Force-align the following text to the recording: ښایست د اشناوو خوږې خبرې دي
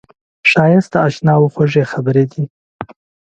ښایست 0.49 0.91
د 0.93 0.95
اشناوو 1.07 1.51
خوږې 1.53 1.83
خبرې 1.91 2.25
دي 2.31 2.43